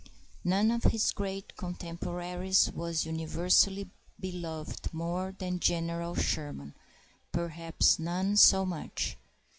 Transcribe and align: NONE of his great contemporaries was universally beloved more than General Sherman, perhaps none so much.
NONE 0.43 0.71
of 0.71 0.85
his 0.85 1.11
great 1.11 1.55
contemporaries 1.57 2.71
was 2.73 3.05
universally 3.05 3.87
beloved 4.19 4.91
more 4.91 5.35
than 5.37 5.59
General 5.59 6.15
Sherman, 6.15 6.73
perhaps 7.31 7.99
none 7.99 8.35
so 8.35 8.65
much. 8.65 9.15